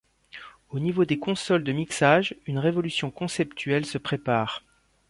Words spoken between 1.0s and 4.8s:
des consoles de mixage, une révolution conceptuelle se prépare.